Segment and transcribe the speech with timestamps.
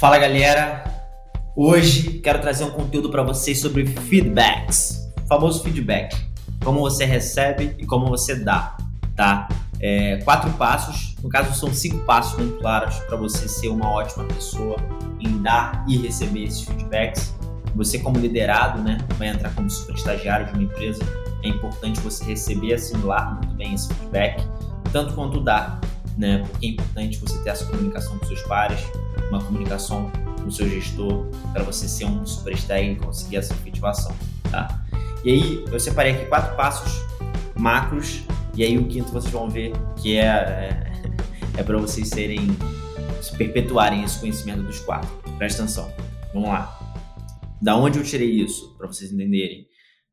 [0.00, 0.82] Fala galera,
[1.54, 6.16] hoje quero trazer um conteúdo para vocês sobre feedbacks, o famoso feedback,
[6.64, 8.78] como você recebe e como você dá,
[9.14, 9.46] tá?
[9.78, 14.24] É, quatro passos, no caso são cinco passos muito claros para você ser uma ótima
[14.24, 14.78] pessoa
[15.20, 17.34] em dar e receber esses feedbacks.
[17.74, 21.02] Você como liderado, né, vai entrar como super estagiário de uma empresa,
[21.42, 24.42] é importante você receber e assimilar muito bem esse feedback,
[24.94, 25.78] tanto quanto dar,
[26.16, 26.42] né?
[26.48, 28.80] Porque é importante você ter essa comunicação com seus pares,
[29.30, 30.10] uma comunicação
[30.42, 34.14] com seu gestor, para você ser um super e conseguir essa efetivação,
[34.50, 34.84] tá?
[35.24, 36.92] E aí, eu separei aqui quatro passos
[37.56, 38.22] macros,
[38.56, 40.92] e aí o quinto vocês vão ver que é, é,
[41.58, 42.48] é para vocês serem,
[43.38, 45.08] perpetuarem esse conhecimento dos quatro.
[45.38, 45.92] Presta atenção.
[46.34, 46.76] Vamos lá.
[47.62, 49.68] Da onde eu tirei isso, para vocês entenderem?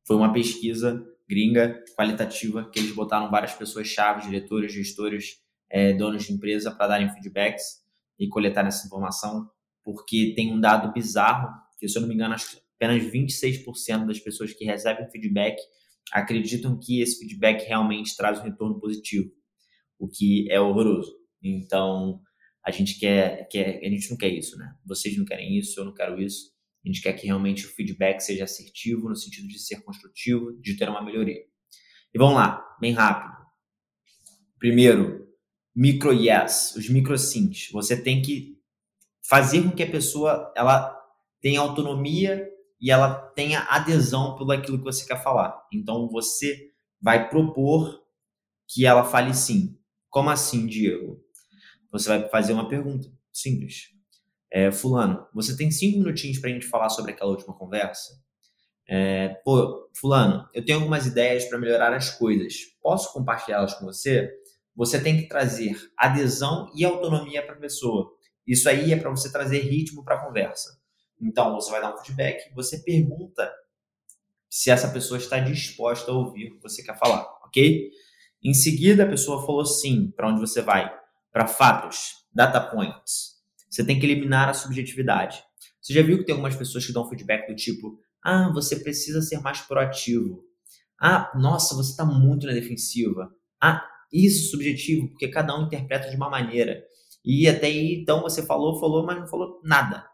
[0.06, 5.40] Foi uma pesquisa gringa, qualitativa, que eles botaram várias pessoas chave, diretores, gestores,
[5.70, 7.87] é, donos de empresa para darem feedbacks
[8.20, 9.50] e coletar essa informação,
[9.84, 12.36] porque tem um dado bizarro, que se eu não me engano,
[12.76, 15.58] apenas 26% das pessoas que recebem feedback
[16.12, 19.30] acreditam que esse feedback realmente traz um retorno positivo,
[20.00, 21.14] o que é horroroso.
[21.44, 22.22] Então,
[22.66, 24.74] a gente quer, quer a gente não quer isso, né?
[24.86, 26.52] Vocês não querem isso, eu não quero isso.
[26.86, 30.78] A gente quer que realmente o feedback seja assertivo no sentido de ser construtivo, de
[30.78, 31.42] ter uma melhoria.
[32.14, 33.36] E vamos lá, bem rápido.
[34.58, 35.27] Primeiro,
[35.78, 37.70] micro yes, os micro sims.
[37.72, 38.58] Você tem que
[39.22, 41.00] fazer com que a pessoa ela
[41.40, 42.50] tenha autonomia
[42.82, 45.56] e ela tenha adesão pelo aquilo que você quer falar.
[45.72, 48.02] Então você vai propor
[48.68, 49.78] que ela fale sim.
[50.10, 51.24] Como assim, Diego?
[51.92, 53.90] Você vai fazer uma pergunta simples.
[54.52, 58.20] É, fulano, você tem cinco minutinhos para a gente falar sobre aquela última conversa?
[58.90, 62.56] É, pô, fulano, eu tenho algumas ideias para melhorar as coisas.
[62.82, 64.34] Posso compartilhá-las com você?
[64.78, 68.14] Você tem que trazer adesão e autonomia para a pessoa.
[68.46, 70.80] Isso aí é para você trazer ritmo para a conversa.
[71.20, 73.52] Então, você vai dar um feedback, você pergunta
[74.48, 77.90] se essa pessoa está disposta a ouvir o que você quer falar, ok?
[78.44, 80.12] Em seguida, a pessoa falou sim.
[80.16, 80.94] Para onde você vai?
[81.32, 83.42] Para fatos, data points.
[83.68, 85.44] Você tem que eliminar a subjetividade.
[85.82, 89.24] Você já viu que tem algumas pessoas que dão feedback do tipo: ah, você precisa
[89.24, 90.44] ser mais proativo.
[91.02, 93.34] Ah, nossa, você está muito na defensiva.
[93.60, 96.84] Ah, isso subjetivo, porque cada um interpreta de uma maneira.
[97.24, 100.06] E até aí, então, você falou, falou, mas não falou nada.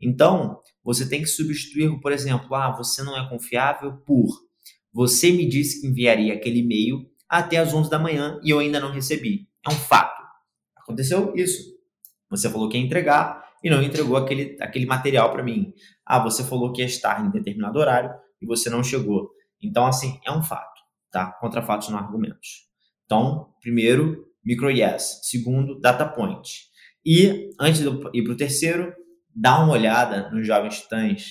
[0.00, 4.28] Então, você tem que substituir, por exemplo, ah, você não é confiável por
[4.92, 8.80] você me disse que enviaria aquele e-mail até as 11 da manhã e eu ainda
[8.80, 9.48] não recebi.
[9.64, 10.20] É um fato.
[10.76, 11.62] Aconteceu isso.
[12.28, 15.72] Você falou que ia entregar e não entregou aquele, aquele material para mim.
[16.04, 18.10] Ah, você falou que ia estar em determinado horário
[18.42, 19.30] e você não chegou.
[19.62, 20.80] Então, assim, é um fato,
[21.10, 21.26] tá?
[21.40, 22.69] Contra fatos não argumentos.
[23.10, 25.18] Então, primeiro, micro yes.
[25.24, 26.48] Segundo, data point.
[27.04, 28.94] E antes de ir para o terceiro,
[29.34, 31.24] dá uma olhada nos Jovens Titãs,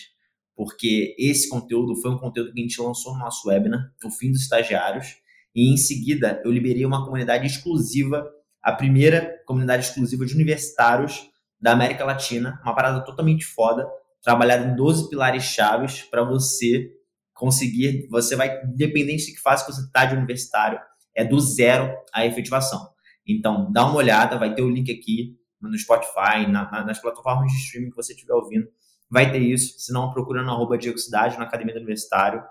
[0.54, 4.30] porque esse conteúdo foi um conteúdo que a gente lançou no nosso webinar, o fim
[4.30, 5.16] dos estagiários,
[5.56, 8.30] e em seguida eu liberei uma comunidade exclusiva,
[8.62, 11.30] a primeira comunidade exclusiva de universitários
[11.62, 13.88] da América Latina, uma parada totalmente foda,
[14.22, 16.92] trabalhada em 12 pilares chaves para você
[17.34, 20.78] conseguir, você vai, independente de que que você está de universitário,
[21.20, 22.90] é do zero a efetivação.
[23.28, 27.52] Então, dá uma olhada, vai ter o link aqui no Spotify, na, na, nas plataformas
[27.52, 28.70] de streaming que você estiver ouvindo,
[29.12, 29.78] vai ter isso.
[29.80, 32.42] Se não, procura no arroba Diego Cidade, na Academia do Universitário,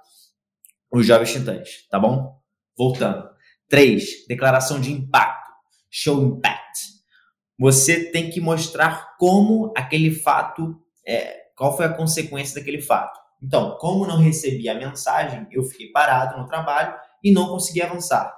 [0.92, 2.38] os Jovens Titãs, tá bom?
[2.76, 3.26] Voltando.
[3.70, 4.26] 3.
[4.28, 5.50] Declaração de impacto.
[5.90, 6.78] Show impact.
[7.58, 13.18] Você tem que mostrar como aquele fato, é, qual foi a consequência daquele fato.
[13.42, 18.37] Então, como não recebi a mensagem, eu fiquei parado no trabalho e não consegui avançar.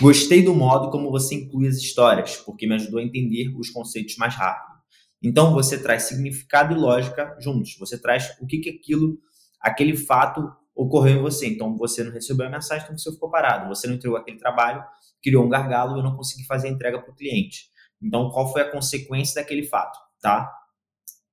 [0.00, 4.16] Gostei do modo como você inclui as histórias, porque me ajudou a entender os conceitos
[4.16, 4.78] mais rápido.
[5.20, 7.76] Então você traz significado e lógica juntos.
[7.78, 9.18] Você traz o que que aquilo,
[9.60, 11.48] aquele fato ocorreu em você.
[11.48, 13.68] Então você não recebeu a mensagem, então você ficou parado.
[13.68, 14.84] Você não entregou aquele trabalho,
[15.20, 17.64] criou um gargalo e eu não consegui fazer a entrega para o cliente.
[18.00, 20.48] Então qual foi a consequência daquele fato, tá?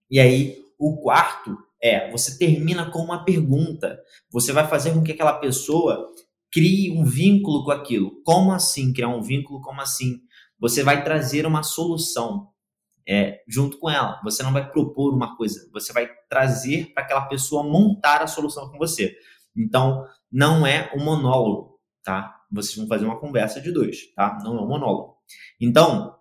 [0.10, 4.00] E aí o quarto é você termina com uma pergunta.
[4.31, 6.12] Você vai fazer com que aquela pessoa
[6.56, 8.22] crie um vínculo com aquilo.
[8.24, 9.60] Como assim criar um vínculo?
[9.60, 10.22] Como assim?
[10.57, 12.48] Você vai trazer uma solução
[13.06, 14.22] é, junto com ela.
[14.24, 18.69] Você não vai propor uma coisa, você vai trazer para aquela pessoa montar a solução
[18.69, 19.18] com você.
[19.54, 22.34] Então, não é um monólogo, tá?
[22.50, 24.38] Vocês vão fazer uma conversa de dois, tá?
[24.42, 25.18] Não é um monólogo.
[25.60, 26.16] Então,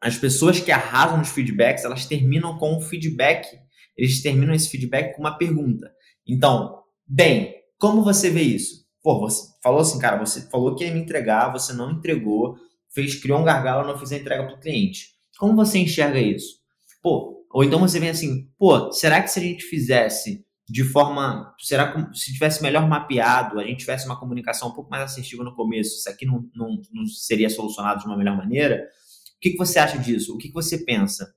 [0.00, 3.46] as pessoas que arrasam nos feedbacks, elas terminam com um feedback,
[3.94, 5.92] eles terminam esse feedback com uma pergunta.
[6.26, 8.87] Então, bem, como você vê isso?
[9.08, 12.58] Pô, você falou assim, cara, você falou que ia me entregar, você não entregou,
[12.90, 15.14] fez, criou um gargalo, não fez a entrega para o cliente.
[15.38, 16.56] Como você enxerga isso?
[17.02, 21.54] Pô, ou então você vem assim, pô, será que se a gente fizesse de forma,
[21.58, 25.42] será que se tivesse melhor mapeado, a gente tivesse uma comunicação um pouco mais assertiva
[25.42, 28.90] no começo, isso aqui não, não, não seria solucionado de uma melhor maneira?
[29.38, 30.34] O que, que você acha disso?
[30.34, 31.32] O que, que você pensa?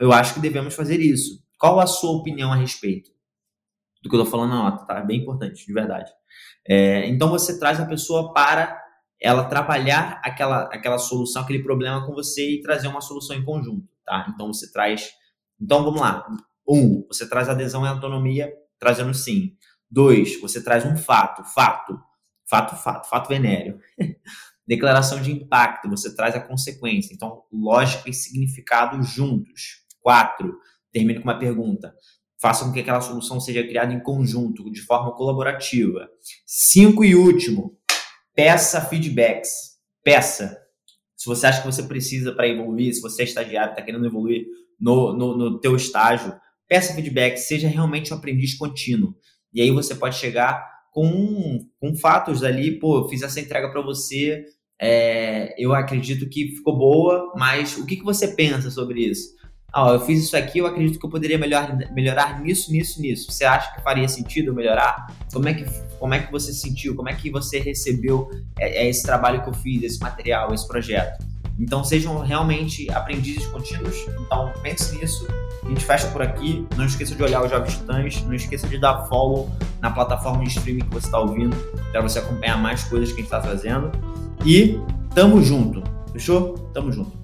[0.00, 1.44] Eu acho que devemos fazer isso.
[1.58, 3.11] Qual a sua opinião a respeito?
[4.02, 4.98] Do que eu estou falando na nota, tá?
[4.98, 6.10] É bem importante, de verdade.
[6.66, 8.80] É, então você traz a pessoa para
[9.20, 13.88] ela trabalhar aquela, aquela solução, aquele problema com você e trazer uma solução em conjunto,
[14.04, 14.26] tá?
[14.34, 15.10] Então você traz.
[15.60, 16.26] Então vamos lá.
[16.68, 19.56] Um, você traz adesão e autonomia, trazendo sim.
[19.88, 22.00] Dois, você traz um fato, fato,
[22.48, 23.78] fato, fato, fato venéreo.
[24.66, 27.12] Declaração de impacto, você traz a consequência.
[27.12, 29.82] Então, lógica e significado juntos.
[30.00, 30.58] Quatro,
[30.90, 31.94] termino com uma pergunta.
[32.42, 36.08] Faça com que aquela solução seja criada em conjunto, de forma colaborativa.
[36.44, 37.78] Cinco e último,
[38.34, 39.48] peça feedbacks.
[40.02, 40.58] Peça.
[41.16, 44.44] Se você acha que você precisa para evoluir, se você é estagiário, está querendo evoluir
[44.80, 46.34] no, no, no teu estágio,
[46.66, 49.14] peça feedback, seja realmente um aprendiz contínuo.
[49.54, 54.44] E aí você pode chegar com, com fatos ali, pô, fiz essa entrega para você,
[54.80, 59.28] é, eu acredito que ficou boa, mas o que, que você pensa sobre isso?
[59.74, 63.32] Ah, eu fiz isso aqui, eu acredito que eu poderia melhor, melhorar nisso, nisso, nisso.
[63.32, 65.06] Você acha que faria sentido melhorar?
[65.32, 65.64] Como é que,
[65.98, 66.94] como é que você sentiu?
[66.94, 70.68] Como é que você recebeu é, é esse trabalho que eu fiz, esse material, esse
[70.68, 71.24] projeto?
[71.58, 73.96] Então sejam realmente aprendizes contínuos.
[74.20, 75.26] Então pense nisso.
[75.64, 76.66] A gente fecha por aqui.
[76.76, 78.22] Não esqueça de olhar os Jovens Titãs.
[78.24, 81.56] Não esqueça de dar follow na plataforma de streaming que você está ouvindo
[81.90, 83.90] para você acompanhar mais coisas que a gente está trazendo.
[84.44, 84.78] E
[85.14, 85.82] tamo junto.
[86.12, 86.58] Fechou?
[86.74, 87.21] Tamo junto.